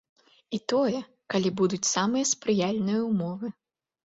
[0.57, 1.01] І тое,
[1.33, 3.47] калі будуць самыя спрыяльныя ўмовы.